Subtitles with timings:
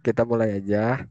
[0.00, 1.04] kita mulai aja.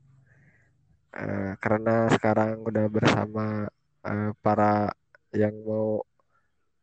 [1.09, 3.65] Uh, karena sekarang udah bersama
[4.05, 4.93] uh, para
[5.33, 6.05] yang mau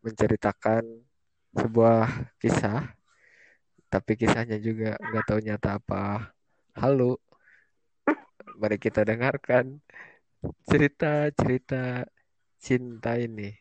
[0.03, 0.83] menceritakan
[1.55, 2.95] sebuah kisah,
[3.87, 6.35] tapi kisahnya juga nggak tahu nyata apa.
[6.75, 7.23] Halo,
[8.59, 9.79] mari kita dengarkan
[10.67, 12.07] cerita-cerita
[12.59, 13.55] cinta ini.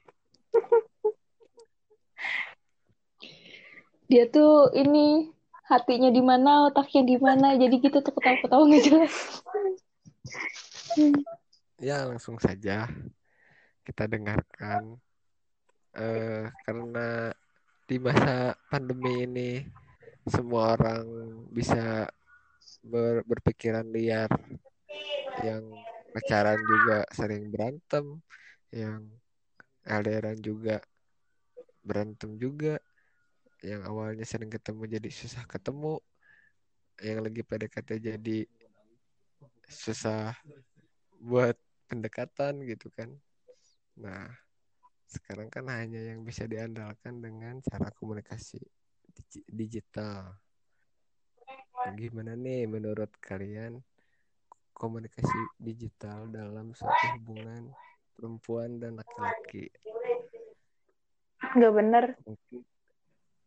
[4.05, 5.34] Dia tuh ini
[5.66, 9.16] hatinya di mana, otaknya di mana, jadi gitu tuh ketawa-ketawa nggak jelas.
[11.82, 12.88] Ya langsung saja
[13.86, 14.98] kita dengarkan
[15.94, 17.34] uh, karena
[17.86, 19.52] di masa pandemi ini
[20.26, 21.06] semua orang
[21.54, 22.09] bisa
[22.82, 24.32] ber, berpikiran liar
[25.45, 25.62] yang
[26.09, 28.23] pacaran juga sering berantem
[28.73, 29.06] yang
[29.86, 30.82] LDRan juga
[31.86, 32.82] berantem juga
[33.66, 35.97] yang awalnya sering ketemu jadi susah ketemu
[37.02, 38.39] yang lagi PDKT jadi
[39.66, 40.38] susah
[41.17, 41.58] buat
[41.89, 43.09] pendekatan gitu kan
[43.97, 44.30] nah
[45.09, 48.61] sekarang kan hanya yang bisa diandalkan dengan cara komunikasi
[49.49, 50.38] digital
[51.97, 53.81] gimana nih menurut kalian
[54.75, 57.71] komunikasi digital dalam suatu hubungan
[58.16, 59.71] perempuan dan laki-laki.
[61.55, 62.05] Gak bener.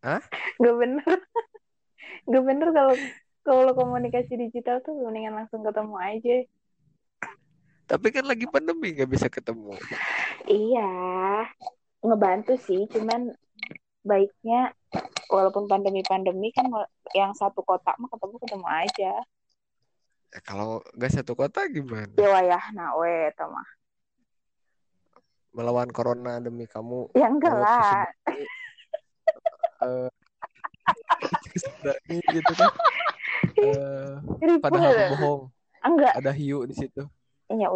[0.02, 0.22] Ah?
[0.62, 1.04] Gak bener.
[2.30, 2.94] Gak bener kalau
[3.42, 6.36] kalau komunikasi digital tuh mendingan langsung ketemu aja.
[7.88, 9.72] Tapi kan lagi pandemi gak bisa ketemu.
[10.44, 10.92] Iya,
[12.04, 12.84] ngebantu sih.
[12.92, 13.32] Cuman
[14.04, 14.76] baiknya
[15.32, 16.68] walaupun pandemi-pandemi kan
[17.16, 19.12] yang satu kotak mah ketemu ketemu aja.
[20.28, 22.12] Ya, kalau gak satu kota gimana?
[22.20, 23.68] Ya wayah nah we mah.
[25.56, 27.08] Melawan corona demi kamu.
[27.16, 28.04] Ya enggak lah.
[29.78, 30.10] Uh,
[32.08, 32.70] gitu kan.
[33.58, 34.22] Uh,
[34.62, 35.42] padahal bohong.
[35.82, 36.14] Enggak.
[36.18, 37.06] Ada hiu di situ.
[37.48, 37.70] Ya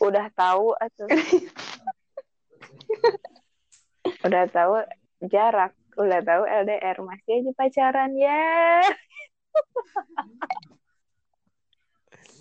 [0.00, 1.06] udah tahu atau
[4.28, 4.84] udah tahu
[5.24, 8.84] jarak, udah tahu LDR masih aja pacaran ya.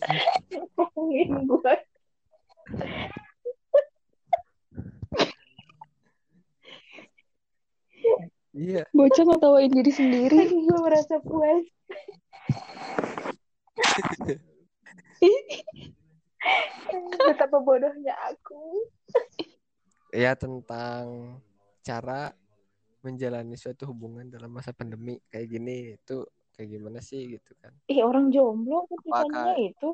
[1.47, 1.75] gue
[8.53, 8.85] Iya.
[8.93, 10.37] Bocah ngetawain diri sendiri.
[10.69, 11.65] gue merasa puas.
[17.33, 18.85] Betapa bodohnya aku.
[20.13, 21.41] Ya tentang
[21.81, 22.31] cara
[23.03, 26.23] menjalani suatu hubungan dalam masa pandemi kayak gini itu
[26.55, 29.89] kayak gimana sih gitu kan ih orang jomblo putusannya itu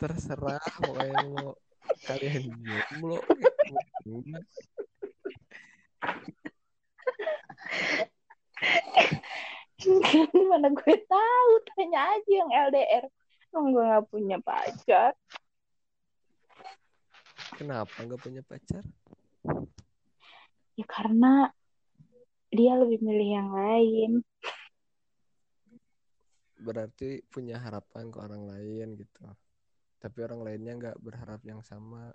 [0.00, 1.52] terserah mau yang mau
[2.08, 3.20] kalian jomblo
[10.50, 13.04] mana gue tahu tanya aja yang LDR
[13.56, 15.16] Emang gue gak punya pacar.
[17.56, 18.84] Kenapa gak punya pacar?
[20.76, 21.48] Ya karena
[22.52, 24.12] dia lebih milih yang lain.
[26.60, 29.24] Berarti punya harapan ke orang lain gitu.
[30.04, 32.12] Tapi orang lainnya nggak berharap yang sama.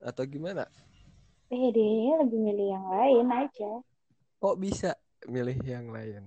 [0.00, 0.64] Atau gimana
[1.46, 3.78] eh dia lebih milih yang lain aja.
[4.42, 4.98] Kok bisa
[5.30, 6.26] milih yang lain?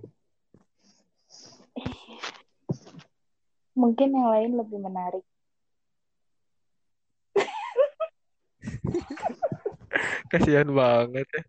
[3.76, 5.28] Mungkin yang lain lebih menarik.
[10.32, 11.44] Kasihan banget ya.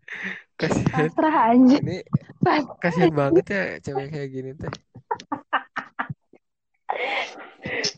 [0.59, 1.07] Kasihan.
[1.07, 2.03] Pasrah aja ini
[2.81, 4.73] kasihan banget ya cewek kayak gini teh.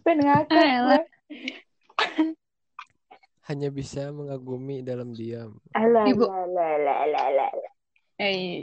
[0.04, 1.08] Pengen ngakak
[3.53, 6.25] hanya bisa mengagumi dalam diam alah Ibu.
[6.25, 7.74] alah alah alah alah
[8.18, 8.58] eh,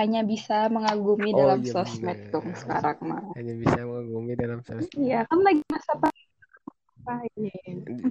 [0.00, 4.96] hanya bisa mengagumi oh, dalam iya, sosmed dong sekarang mah hanya bisa mengagumi dalam sosmed
[4.96, 5.92] iya kan lagi masa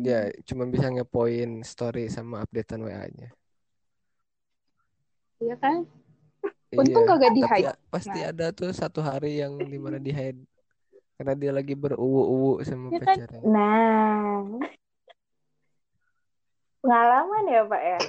[0.01, 3.29] dia cuma bisa ngepoin story sama updatean WA-nya.
[5.39, 5.87] Iya kan?
[6.75, 7.73] Untung iya, kagak di hide.
[7.89, 8.29] Pasti nah.
[8.33, 10.41] ada tuh satu hari yang di mana di hide
[11.19, 13.43] karena dia lagi beruwu-uwu sama ya pacarnya.
[13.43, 13.51] Kan?
[13.51, 14.39] Nah,
[16.79, 17.99] pengalaman ya pak ya.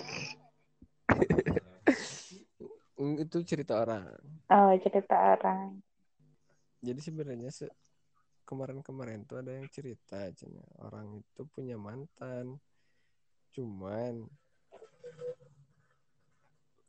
[3.26, 4.14] itu cerita orang.
[4.46, 5.82] Oh cerita orang.
[6.78, 7.50] Jadi sebenarnya
[8.46, 12.62] kemarin-kemarin tuh ada yang cerita cina orang itu punya mantan
[13.50, 14.30] cuman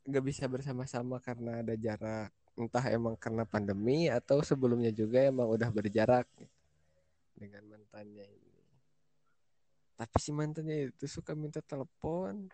[0.06, 5.68] nggak bisa bersama-sama karena ada jarak entah emang karena pandemi atau sebelumnya juga emang udah
[5.72, 6.28] berjarak
[7.32, 8.64] dengan mantannya ini.
[9.96, 12.50] Tapi si mantannya itu suka minta telepon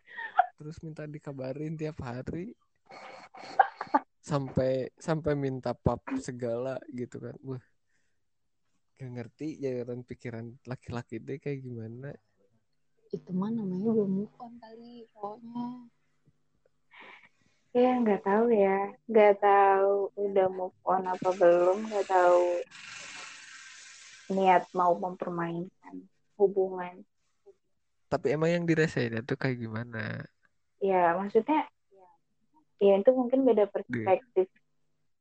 [0.58, 2.54] terus minta dikabarin tiap hari.
[4.22, 7.36] Sampai sampai minta pap segala gitu kan.
[7.42, 7.64] Wah
[8.98, 12.10] gak ngerti jalan pikiran laki-laki deh kayak gimana.
[13.08, 15.88] Itu mah namanya belum move on kali pokoknya
[17.78, 18.78] ya nggak tahu ya.
[19.06, 21.86] Nggak tahu udah move on apa belum.
[21.86, 22.44] Nggak tahu
[24.34, 25.94] niat mau mempermainkan
[26.36, 27.06] hubungan.
[28.08, 30.24] Tapi emang yang dirasain itu kayak gimana?
[30.82, 31.68] Ya maksudnya
[32.78, 34.46] ya itu mungkin beda perspektif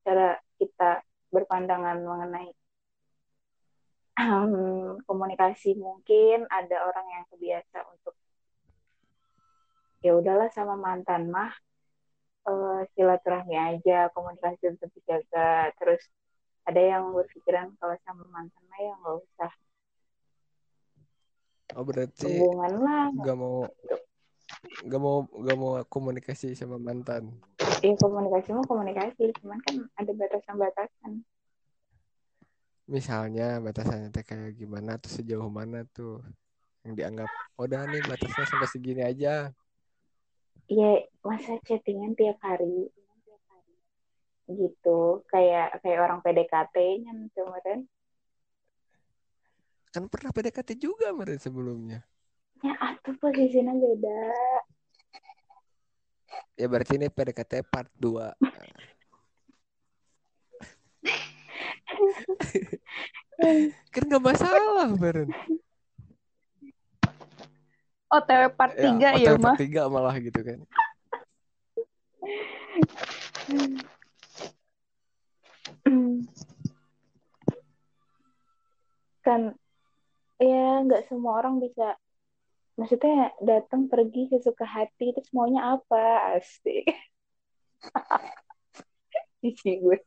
[0.05, 1.01] cara kita
[1.33, 2.51] berpandangan mengenai
[4.19, 5.75] um, komunikasi.
[5.75, 8.15] Mungkin ada orang yang kebiasa untuk
[10.01, 11.51] ya udahlah sama mantan mah
[12.47, 15.75] uh, silaturahmi aja komunikasi tetap dijaga.
[15.77, 16.01] Terus
[16.67, 19.51] ada yang berpikiran kalau sama mantan mah ya nggak usah.
[21.75, 23.05] Oh berarti hubungan lah.
[23.11, 23.67] nggak mau
[24.87, 27.35] nggak mau nggak mau komunikasi sama mantan.
[27.83, 31.11] Iya komunikasi mau komunikasi cuman kan ada batasan-batasan.
[32.87, 36.23] Misalnya batasannya teh kayak gimana tuh sejauh mana tuh
[36.87, 37.27] yang dianggap
[37.59, 39.51] "Oh, udah nih batasnya sampai segini aja
[40.67, 42.91] Iya masa chattingan tiap hari.
[44.47, 47.87] Gitu kayak kayak orang PDKT-nya kemarin.
[49.91, 51.99] Kan pernah PDKT juga kemarin sebelumnya.
[52.63, 54.21] Ya atuh posisinya beda.
[56.57, 58.33] Ya berarti ini PDKT part 2
[63.93, 65.29] kan nggak masalah Beren
[68.07, 70.59] OTW part 3 ya, OTW mah part 3 malah gitu kan.
[79.23, 79.41] Kan
[80.39, 81.99] ya nggak semua orang bisa
[82.77, 86.37] maksudnya datang pergi sesuka hati itu semuanya apa?
[86.39, 86.87] Asik.
[89.43, 89.97] Cici gue.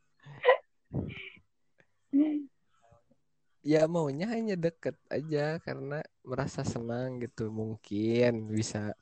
[3.61, 8.93] Ya maunya hanya deket aja karena merasa senang gitu mungkin bisa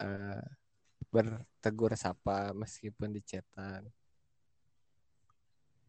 [0.00, 0.44] eh,
[1.08, 3.88] bertegur sapa meskipun di chatan.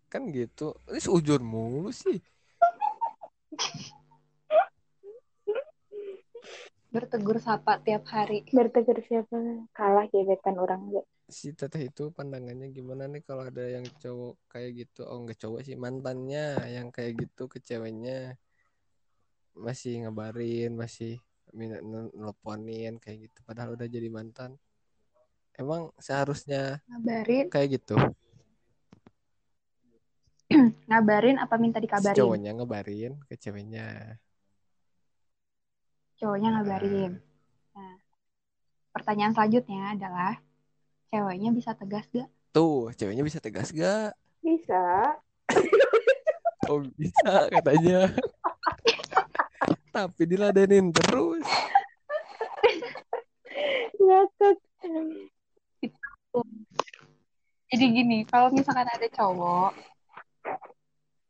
[0.10, 0.74] Kan gitu.
[0.90, 2.18] Ini seujur mulu sih.
[6.90, 8.42] Bertegur sapa tiap hari.
[8.50, 9.70] Bertegur siapa?
[9.76, 14.72] Kalah gebetan orang gue si teteh itu pandangannya gimana nih kalau ada yang cowok kayak
[14.82, 15.06] gitu?
[15.06, 18.34] Oh nggak cowok sih mantannya yang kayak gitu ke ceweknya
[19.60, 21.20] masih ngabarin masih
[21.52, 21.84] minta
[22.16, 23.40] nelponin kayak gitu.
[23.44, 24.56] Padahal udah jadi mantan.
[25.60, 27.46] Emang seharusnya ngabarin?
[27.52, 28.00] kayak gitu.
[30.90, 32.18] Ngabarin apa minta si dikabarin?
[32.18, 34.18] cowoknya ngabarin ke ceweknya.
[36.18, 37.22] Cowoknya ngabarin.
[37.76, 37.94] Nah
[38.96, 40.34] pertanyaan selanjutnya adalah
[41.14, 42.30] ceweknya bisa tegas gak?
[42.50, 44.18] Tuh ceweknya bisa tegas gak?
[44.42, 45.14] Bisa.
[46.70, 48.14] Oh bisa katanya
[50.00, 51.44] tapi diladenin terus.
[54.00, 54.56] Ngakak
[57.70, 59.76] jadi gini kalau misalkan ada cowok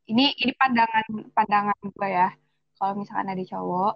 [0.06, 2.30] ini ini pandangan pandangan gue ya.
[2.77, 3.94] Kalau misalkan ada cowok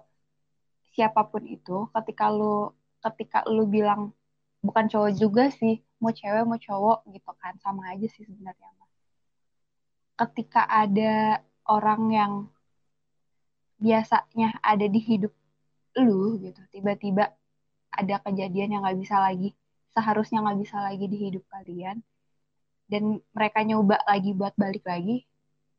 [0.90, 4.10] siapa pun itu ketika lu ketika lu bilang
[4.58, 8.70] bukan cowok juga sih mau cewek mau cowok gitu kan sama aja sih sebenarnya
[10.14, 12.32] ketika ada orang yang
[13.78, 15.32] biasanya ada di hidup
[15.98, 16.60] lu gitu.
[16.74, 17.30] Tiba-tiba
[17.94, 19.54] ada kejadian yang nggak bisa lagi
[19.94, 22.02] seharusnya nggak bisa lagi di hidup kalian
[22.90, 25.22] dan mereka nyoba lagi buat balik lagi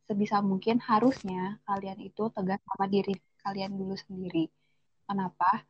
[0.07, 4.49] sebisa mungkin harusnya kalian itu tegas sama diri kalian dulu sendiri.
[5.05, 5.65] Kenapa?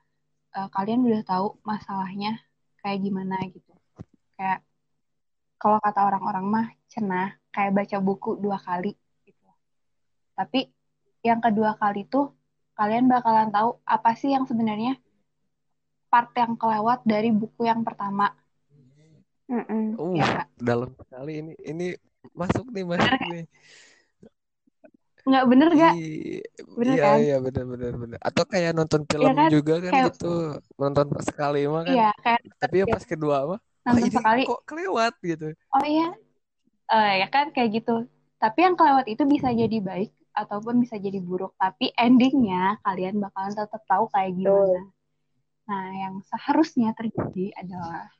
[0.55, 2.39] Eh, kalian udah tahu masalahnya
[2.79, 3.73] kayak gimana gitu.
[4.37, 4.63] Kayak
[5.59, 8.93] kalau kata orang-orang mah cenah kayak baca buku dua kali
[9.27, 9.47] gitu.
[10.37, 10.71] Tapi
[11.29, 12.25] yang kedua kali tuh
[12.77, 14.93] kalian bakalan tahu apa sih yang sebenarnya
[16.11, 18.25] part yang kelewat dari buku yang pertama.
[19.45, 19.93] Mm-mm.
[20.01, 20.27] uh ya
[20.57, 21.53] dalam sekali ini.
[21.71, 21.87] Ini
[22.33, 23.43] masuk nih masuk nih
[25.25, 26.41] nggak bener gak Iya,
[26.77, 27.17] Bener iya, kan?
[27.25, 28.17] iya, bener, bener, bener.
[28.21, 29.49] Atau kayak nonton film kan?
[29.49, 30.33] juga kan Kayak- gitu,
[30.77, 31.95] nonton pas sekali mah kan.
[31.97, 32.93] iya kayak Tapi ya.
[32.93, 34.41] pas kedua mah, ah nonton ini sekali.
[34.45, 35.13] kok kelewat?
[35.25, 35.47] gitu.
[35.73, 36.07] oh iya?
[36.93, 37.45] Eh, ya kan?
[37.49, 37.95] Kayak gitu.
[38.37, 43.55] Tapi yang kelewat itu bisa jadi baik ataupun bisa jadi buruk tapi endingnya kalian bakalan
[43.55, 44.81] tetap tahu kayak gimana
[45.65, 48.11] nah yang seharusnya terjadi adalah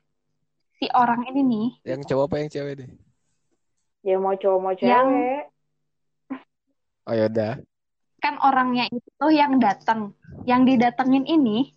[0.76, 2.90] si orang ini nih Yang cowok apa yang cewek deh?
[4.02, 5.46] ya mau cowok mau cewek Yang-
[7.06, 7.62] Oh yaudah.
[8.18, 10.10] kan orangnya itu yang datang
[10.42, 11.70] yang didatengin ini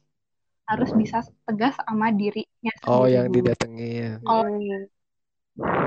[0.65, 3.35] harus bisa tegas sama dirinya Oh sendiri yang dulu.
[3.37, 4.11] didatengin.
[4.25, 4.81] Kalau Mm.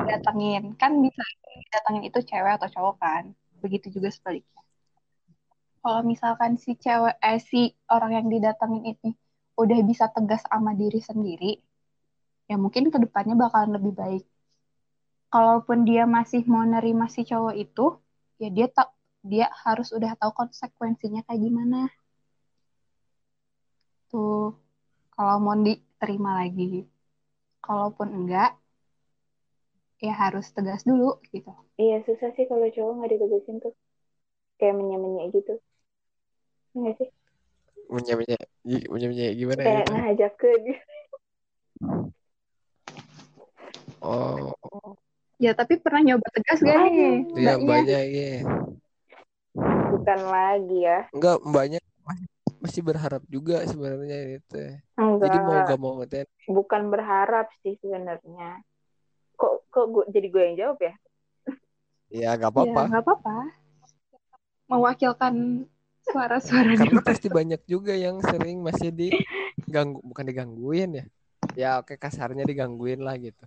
[0.06, 1.22] datengin kan bisa
[1.74, 3.24] datengin itu cewek atau cowok kan
[3.64, 4.60] begitu juga sebaliknya.
[5.82, 7.60] Kalau misalkan si cewek eh si
[7.94, 9.10] orang yang didatengin ini
[9.62, 11.52] udah bisa tegas sama diri sendiri
[12.50, 14.24] ya mungkin ke depannya bakalan lebih baik.
[15.32, 17.86] Kalaupun dia masih mau nerima si cowok itu
[18.42, 18.88] ya dia tak
[19.30, 21.78] dia harus udah tahu konsekuensinya kayak gimana.
[24.10, 24.52] Tuh
[25.14, 26.62] kalau mau diterima lagi.
[27.64, 28.48] Kalaupun enggak
[30.02, 31.54] ya harus tegas dulu gitu.
[31.78, 33.74] Iya susah sih kalau cowok nggak ditegasin tuh.
[34.58, 35.54] Kayak menye-menye gitu.
[36.74, 37.08] Enggak sih?
[37.86, 39.92] Menye-menye menye-menye gimana kayak gitu?
[39.94, 40.78] ngajak ke dia.
[44.02, 44.50] Oh,
[45.38, 47.22] ya tapi pernah nyoba tegas gak nih?
[47.38, 47.62] Iya mbaknya?
[47.62, 48.34] mbaknya iya.
[49.94, 50.98] bukan lagi ya.
[51.14, 51.78] Enggak, mbaknya
[52.58, 54.62] masih, berharap juga sebenarnya itu.
[54.98, 58.58] Jadi mau enggak gak mau teh bukan berharap sih sebenarnya
[59.72, 60.94] kok gua, jadi gue yang jawab ya
[62.12, 62.82] ya gak ya apa-apa.
[62.92, 63.36] nggak apa-apa
[64.68, 65.64] mewakilkan
[66.04, 71.04] suara-suara Karena luar pasti banyak juga yang sering masih diganggu, bukan digangguin ya.
[71.52, 73.44] Ya oke kasarnya digangguin lah gitu.